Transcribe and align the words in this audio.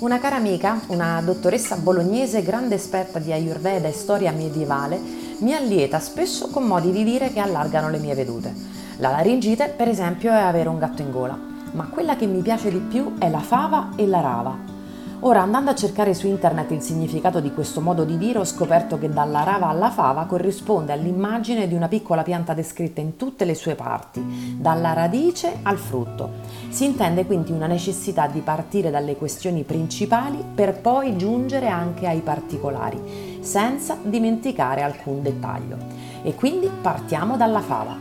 Una 0.00 0.18
cara 0.18 0.36
amica, 0.36 0.80
una 0.88 1.22
dottoressa 1.24 1.76
bolognese 1.76 2.42
grande 2.42 2.74
esperta 2.74 3.20
di 3.20 3.32
Ayurveda 3.32 3.86
e 3.86 3.92
storia 3.92 4.32
medievale, 4.32 5.00
mi 5.38 5.54
allieta 5.54 6.00
spesso 6.00 6.48
con 6.48 6.64
modi 6.64 6.90
di 6.90 7.04
dire 7.04 7.32
che 7.32 7.38
allargano 7.38 7.88
le 7.88 7.98
mie 7.98 8.14
vedute. 8.14 8.52
La 8.96 9.10
laringite, 9.10 9.68
per 9.68 9.88
esempio, 9.88 10.32
è 10.32 10.40
avere 10.40 10.68
un 10.68 10.78
gatto 10.78 11.00
in 11.00 11.12
gola, 11.12 11.38
ma 11.72 11.86
quella 11.86 12.16
che 12.16 12.26
mi 12.26 12.42
piace 12.42 12.70
di 12.70 12.78
più 12.78 13.14
è 13.18 13.30
la 13.30 13.38
fava 13.38 13.90
e 13.94 14.06
la 14.06 14.20
rava, 14.20 14.73
Ora, 15.20 15.40
andando 15.40 15.70
a 15.70 15.74
cercare 15.74 16.12
su 16.12 16.26
internet 16.26 16.70
il 16.72 16.82
significato 16.82 17.40
di 17.40 17.52
questo 17.52 17.80
modo 17.80 18.04
di 18.04 18.18
dire, 18.18 18.40
ho 18.40 18.44
scoperto 18.44 18.98
che 18.98 19.08
dalla 19.08 19.42
rava 19.42 19.68
alla 19.68 19.90
fava 19.90 20.26
corrisponde 20.26 20.92
all'immagine 20.92 21.66
di 21.66 21.74
una 21.74 21.88
piccola 21.88 22.22
pianta 22.22 22.52
descritta 22.52 23.00
in 23.00 23.16
tutte 23.16 23.44
le 23.44 23.54
sue 23.54 23.74
parti, 23.74 24.56
dalla 24.58 24.92
radice 24.92 25.60
al 25.62 25.78
frutto. 25.78 26.30
Si 26.68 26.84
intende 26.84 27.24
quindi 27.24 27.52
una 27.52 27.66
necessità 27.66 28.26
di 28.26 28.40
partire 28.40 28.90
dalle 28.90 29.16
questioni 29.16 29.62
principali 29.62 30.44
per 30.54 30.80
poi 30.80 31.16
giungere 31.16 31.68
anche 31.68 32.06
ai 32.06 32.20
particolari, 32.20 33.38
senza 33.40 33.96
dimenticare 34.02 34.82
alcun 34.82 35.22
dettaglio. 35.22 35.76
E 36.22 36.34
quindi 36.34 36.70
partiamo 36.82 37.36
dalla 37.36 37.60
fava, 37.60 37.96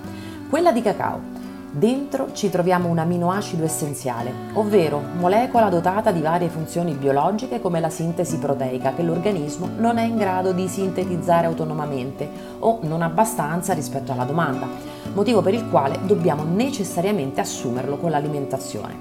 quella 0.49 0.71
di 0.71 0.81
cacao 0.81 1.32
Dentro 1.75 2.33
ci 2.33 2.51
troviamo 2.51 2.87
un 2.87 2.99
aminoacido 2.99 3.63
essenziale, 3.63 4.31
ovvero 4.53 5.01
molecola 5.17 5.69
dotata 5.69 6.11
di 6.11 6.21
varie 6.21 6.47
funzioni 6.47 6.93
biologiche 6.93 7.59
come 7.59 7.79
la 7.79 7.89
sintesi 7.89 8.37
proteica 8.37 8.93
che 8.93 9.01
l'organismo 9.01 9.67
non 9.79 9.97
è 9.97 10.03
in 10.03 10.15
grado 10.15 10.51
di 10.51 10.67
sintetizzare 10.67 11.47
autonomamente 11.47 12.29
o 12.59 12.77
non 12.83 13.01
abbastanza 13.01 13.73
rispetto 13.73 14.11
alla 14.11 14.23
domanda, 14.23 14.67
motivo 15.15 15.41
per 15.41 15.55
il 15.55 15.67
quale 15.67 15.97
dobbiamo 16.05 16.43
necessariamente 16.43 17.41
assumerlo 17.41 17.97
con 17.97 18.11
l'alimentazione. 18.11 18.95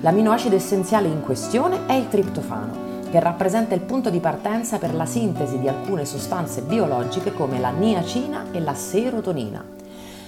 L'aminoacido 0.00 0.56
essenziale 0.56 1.08
in 1.08 1.20
questione 1.20 1.80
è 1.84 1.92
il 1.92 2.08
triptofano, 2.08 3.02
che 3.10 3.20
rappresenta 3.20 3.74
il 3.74 3.82
punto 3.82 4.08
di 4.08 4.20
partenza 4.20 4.78
per 4.78 4.94
la 4.94 5.04
sintesi 5.04 5.58
di 5.58 5.68
alcune 5.68 6.06
sostanze 6.06 6.62
biologiche 6.62 7.34
come 7.34 7.60
la 7.60 7.68
niacina 7.68 8.46
e 8.50 8.60
la 8.60 8.74
serotonina. 8.74 9.82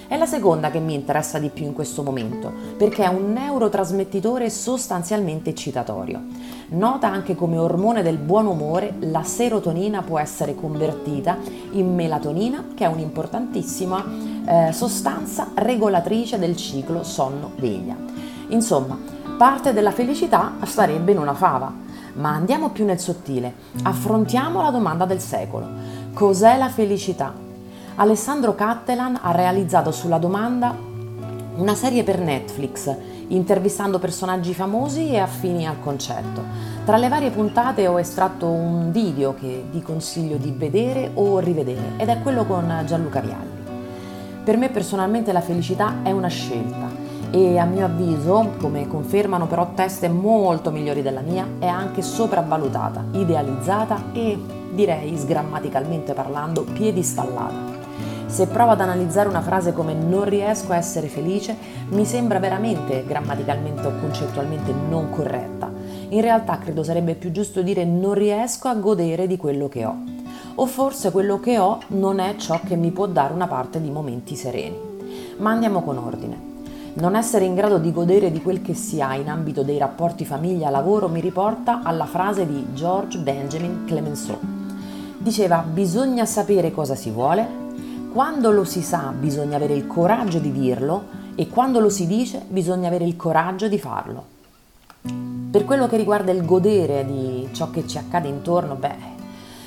È 0.07 0.15
la 0.15 0.25
seconda 0.25 0.71
che 0.71 0.79
mi 0.79 0.93
interessa 0.93 1.37
di 1.37 1.49
più 1.49 1.65
in 1.65 1.73
questo 1.73 2.01
momento, 2.01 2.49
perché 2.77 3.03
è 3.03 3.07
un 3.07 3.33
neurotrasmettitore 3.33 4.49
sostanzialmente 4.49 5.49
eccitatorio. 5.49 6.21
Nota 6.69 7.09
anche 7.09 7.35
come 7.35 7.57
ormone 7.57 8.03
del 8.03 8.17
buon 8.17 8.45
umore, 8.45 8.93
la 8.99 9.23
serotonina 9.23 10.03
può 10.03 10.17
essere 10.17 10.55
convertita 10.55 11.37
in 11.71 11.93
melatonina, 11.93 12.67
che 12.73 12.85
è 12.85 12.87
un'importantissima 12.87 14.05
eh, 14.45 14.71
sostanza 14.71 15.49
regolatrice 15.55 16.39
del 16.39 16.55
ciclo 16.55 17.03
sonno-veglia. 17.03 17.97
Insomma, 18.47 18.97
parte 19.37 19.73
della 19.73 19.91
felicità 19.91 20.53
starebbe 20.63 21.11
in 21.11 21.19
una 21.19 21.33
fava. 21.33 21.85
Ma 22.13 22.29
andiamo 22.29 22.69
più 22.69 22.85
nel 22.85 22.99
sottile, 22.99 23.53
affrontiamo 23.83 24.61
la 24.61 24.71
domanda 24.71 25.05
del 25.05 25.19
secolo. 25.19 25.67
Cos'è 26.13 26.57
la 26.57 26.69
felicità? 26.69 27.46
Alessandro 27.99 28.53
Cattelan 28.53 29.17
ha 29.23 29.31
realizzato 29.31 29.91
sulla 29.91 30.19
domanda 30.19 30.75
una 31.55 31.73
serie 31.73 32.03
per 32.03 32.19
Netflix, 32.19 32.95
intervistando 33.29 33.97
personaggi 33.97 34.53
famosi 34.53 35.09
e 35.09 35.17
affini 35.17 35.65
al 35.65 35.79
concetto. 35.79 36.43
Tra 36.85 36.97
le 36.97 37.07
varie 37.07 37.31
puntate 37.31 37.87
ho 37.87 37.99
estratto 37.99 38.45
un 38.45 38.91
video 38.91 39.33
che 39.33 39.65
vi 39.71 39.81
consiglio 39.81 40.37
di 40.37 40.53
vedere 40.55 41.09
o 41.15 41.39
rivedere 41.39 41.93
ed 41.97 42.09
è 42.09 42.21
quello 42.21 42.45
con 42.45 42.83
Gianluca 42.85 43.19
Vialli. 43.19 43.65
Per 44.43 44.57
me 44.57 44.69
personalmente 44.69 45.31
la 45.31 45.41
felicità 45.41 45.95
è 46.03 46.11
una 46.11 46.27
scelta 46.27 46.87
e 47.31 47.57
a 47.57 47.65
mio 47.65 47.85
avviso, 47.85 48.53
come 48.59 48.87
confermano 48.87 49.47
però 49.47 49.71
teste 49.73 50.07
molto 50.07 50.69
migliori 50.69 51.01
della 51.01 51.21
mia, 51.21 51.47
è 51.57 51.65
anche 51.65 52.03
sopravvalutata, 52.03 53.05
idealizzata 53.13 54.11
e 54.13 54.39
direi 54.71 55.17
sgrammaticalmente 55.17 56.13
parlando 56.13 56.61
piedistallata. 56.61 57.76
Se 58.27 58.45
provo 58.45 58.71
ad 58.71 58.81
analizzare 58.81 59.29
una 59.29 59.41
frase 59.41 59.71
come 59.71 59.93
non 59.93 60.25
riesco 60.25 60.73
a 60.73 60.75
essere 60.75 61.07
felice, 61.07 61.55
mi 61.89 62.05
sembra 62.05 62.39
veramente 62.39 63.05
grammaticalmente 63.07 63.87
o 63.87 63.99
concettualmente 64.01 64.73
non 64.73 65.09
corretta. 65.09 65.71
In 66.09 66.19
realtà 66.21 66.59
credo 66.59 66.83
sarebbe 66.83 67.15
più 67.15 67.31
giusto 67.31 67.61
dire 67.61 67.85
non 67.85 68.13
riesco 68.13 68.67
a 68.67 68.75
godere 68.75 69.27
di 69.27 69.37
quello 69.37 69.69
che 69.69 69.85
ho. 69.85 69.95
O 70.55 70.65
forse 70.65 71.11
quello 71.11 71.39
che 71.39 71.57
ho 71.57 71.79
non 71.87 72.19
è 72.19 72.35
ciò 72.35 72.59
che 72.63 72.75
mi 72.75 72.91
può 72.91 73.07
dare 73.07 73.33
una 73.33 73.47
parte 73.47 73.79
di 73.79 73.89
momenti 73.89 74.35
sereni. 74.35 74.77
Ma 75.37 75.51
andiamo 75.51 75.81
con 75.81 75.97
ordine. 75.97 76.55
Non 76.95 77.15
essere 77.15 77.45
in 77.45 77.55
grado 77.55 77.77
di 77.77 77.93
godere 77.93 78.29
di 78.29 78.41
quel 78.41 78.61
che 78.61 78.73
si 78.73 79.01
ha 79.01 79.15
in 79.15 79.29
ambito 79.29 79.63
dei 79.63 79.77
rapporti 79.77 80.25
famiglia-lavoro 80.25 81.07
mi 81.07 81.21
riporta 81.21 81.81
alla 81.81 82.05
frase 82.05 82.45
di 82.45 82.73
George 82.73 83.19
Benjamin 83.19 83.85
Clemenceau. 83.85 84.37
Diceva 85.17 85.63
bisogna 85.65 86.25
sapere 86.25 86.71
cosa 86.71 86.95
si 86.95 87.09
vuole, 87.09 87.65
quando 88.11 88.51
lo 88.51 88.63
si 88.63 88.81
sa 88.81 89.13
bisogna 89.17 89.57
avere 89.57 89.73
il 89.73 89.85
coraggio 89.85 90.39
di 90.39 90.51
dirlo 90.51 91.25
e 91.35 91.49
quando 91.49 91.79
lo 91.79 91.89
si 91.89 92.07
dice 92.07 92.43
bisogna 92.47 92.87
avere 92.87 93.05
il 93.05 93.15
coraggio 93.15 93.67
di 93.67 93.77
farlo. 93.77 94.25
Per 95.51 95.65
quello 95.65 95.87
che 95.87 95.97
riguarda 95.97 96.31
il 96.31 96.45
godere 96.45 97.05
di 97.05 97.47
ciò 97.51 97.69
che 97.69 97.85
ci 97.87 97.97
accade 97.97 98.27
intorno, 98.27 98.75
beh, 98.75 98.95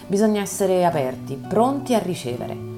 bisogna 0.06 0.40
essere 0.40 0.84
aperti, 0.84 1.36
pronti 1.36 1.94
a 1.94 1.98
ricevere. 1.98 2.68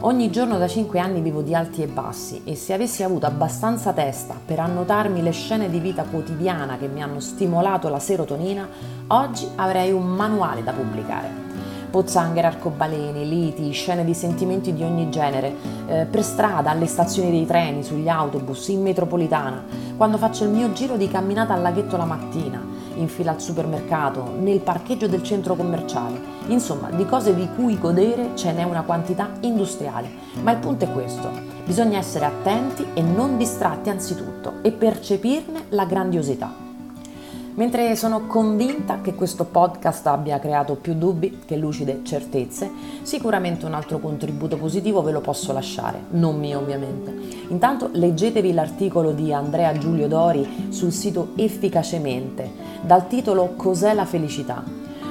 Ogni 0.00 0.30
giorno 0.30 0.58
da 0.58 0.68
5 0.68 0.98
anni 1.00 1.20
vivo 1.20 1.42
di 1.42 1.54
alti 1.54 1.82
e 1.82 1.88
bassi 1.88 2.42
e 2.44 2.54
se 2.54 2.72
avessi 2.72 3.02
avuto 3.02 3.26
abbastanza 3.26 3.92
testa 3.92 4.34
per 4.42 4.60
annotarmi 4.60 5.20
le 5.22 5.32
scene 5.32 5.68
di 5.68 5.80
vita 5.80 6.04
quotidiana 6.04 6.78
che 6.78 6.86
mi 6.86 7.02
hanno 7.02 7.20
stimolato 7.20 7.88
la 7.88 7.98
serotonina, 7.98 8.68
oggi 9.08 9.46
avrei 9.56 9.90
un 9.90 10.06
manuale 10.06 10.62
da 10.62 10.72
pubblicare 10.72 11.47
pozzanghere, 11.90 12.46
arcobaleni, 12.46 13.28
liti, 13.28 13.70
scene 13.70 14.04
di 14.04 14.14
sentimenti 14.14 14.72
di 14.72 14.82
ogni 14.82 15.10
genere, 15.10 15.54
eh, 15.86 16.06
per 16.06 16.22
strada, 16.22 16.70
alle 16.70 16.86
stazioni 16.86 17.30
dei 17.30 17.46
treni, 17.46 17.82
sugli 17.82 18.08
autobus, 18.08 18.68
in 18.68 18.82
metropolitana, 18.82 19.64
quando 19.96 20.18
faccio 20.18 20.44
il 20.44 20.50
mio 20.50 20.72
giro 20.72 20.96
di 20.96 21.08
camminata 21.08 21.54
al 21.54 21.62
laghetto 21.62 21.96
la 21.96 22.04
mattina, 22.04 22.64
in 22.94 23.08
fila 23.08 23.32
al 23.32 23.40
supermercato, 23.40 24.34
nel 24.38 24.60
parcheggio 24.60 25.06
del 25.06 25.22
centro 25.22 25.54
commerciale. 25.54 26.36
Insomma, 26.48 26.90
di 26.90 27.04
cose 27.06 27.34
di 27.34 27.48
cui 27.54 27.78
godere 27.78 28.30
ce 28.34 28.52
n'è 28.52 28.62
una 28.62 28.82
quantità 28.82 29.30
industriale. 29.40 30.08
Ma 30.42 30.52
il 30.52 30.58
punto 30.58 30.84
è 30.84 30.92
questo, 30.92 31.30
bisogna 31.64 31.98
essere 31.98 32.24
attenti 32.24 32.86
e 32.94 33.02
non 33.02 33.36
distratti 33.36 33.90
anzitutto 33.90 34.54
e 34.62 34.72
percepirne 34.72 35.64
la 35.70 35.84
grandiosità. 35.84 36.67
Mentre 37.58 37.96
sono 37.96 38.26
convinta 38.28 39.00
che 39.00 39.16
questo 39.16 39.44
podcast 39.44 40.06
abbia 40.06 40.38
creato 40.38 40.76
più 40.76 40.94
dubbi 40.94 41.40
che 41.44 41.56
lucide 41.56 42.02
certezze, 42.04 42.70
sicuramente 43.02 43.66
un 43.66 43.74
altro 43.74 43.98
contributo 43.98 44.56
positivo 44.56 45.02
ve 45.02 45.10
lo 45.10 45.20
posso 45.20 45.52
lasciare, 45.52 46.04
non 46.10 46.38
mio 46.38 46.60
ovviamente. 46.60 47.12
Intanto 47.48 47.90
leggetevi 47.90 48.52
l'articolo 48.52 49.10
di 49.10 49.32
Andrea 49.32 49.76
Giulio 49.76 50.06
Dori 50.06 50.68
sul 50.68 50.92
sito 50.92 51.30
Efficacemente, 51.34 52.48
dal 52.82 53.08
titolo 53.08 53.54
Cos'è 53.56 53.92
la 53.92 54.04
felicità? 54.04 54.62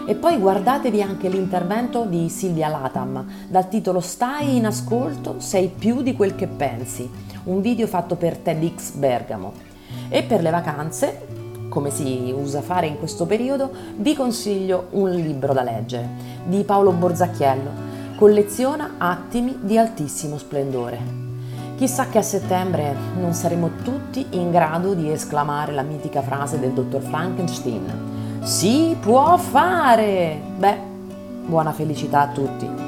E 0.05 0.15
poi 0.15 0.37
guardatevi 0.37 1.01
anche 1.01 1.27
l'intervento 1.27 2.05
di 2.05 2.29
Silvia 2.29 2.69
Latam 2.69 3.25
dal 3.49 3.67
titolo 3.67 3.99
Stai 3.99 4.55
in 4.55 4.65
ascolto, 4.65 5.41
sei 5.41 5.67
più 5.67 6.01
di 6.01 6.15
quel 6.15 6.33
che 6.35 6.47
pensi, 6.47 7.11
un 7.43 7.59
video 7.59 7.87
fatto 7.87 8.15
per 8.15 8.37
TEDx 8.37 8.93
Bergamo. 8.93 9.51
E 10.07 10.23
per 10.23 10.41
le 10.41 10.49
vacanze 10.49 11.36
come 11.69 11.89
si 11.89 12.33
usa 12.35 12.61
fare 12.61 12.87
in 12.87 12.97
questo 12.97 13.25
periodo, 13.25 13.71
vi 13.97 14.15
consiglio 14.15 14.87
un 14.91 15.11
libro 15.11 15.53
da 15.53 15.63
leggere 15.63 16.09
di 16.45 16.63
Paolo 16.63 16.91
Borzacchiello, 16.91 17.87
Colleziona 18.17 18.95
attimi 18.97 19.59
di 19.61 19.77
altissimo 19.77 20.39
splendore. 20.39 20.99
Chissà 21.77 22.07
che 22.07 22.17
a 22.17 22.23
settembre 22.23 22.95
non 23.19 23.33
saremo 23.33 23.69
tutti 23.83 24.25
in 24.31 24.49
grado 24.49 24.95
di 24.95 25.11
esclamare 25.11 25.71
la 25.71 25.83
mitica 25.83 26.23
frase 26.23 26.59
del 26.59 26.71
dottor 26.71 27.03
Frankenstein. 27.03 28.39
Si 28.41 28.97
può 28.99 29.37
fare! 29.37 30.41
Beh, 30.57 30.77
buona 31.45 31.71
felicità 31.73 32.21
a 32.21 32.27
tutti! 32.29 32.86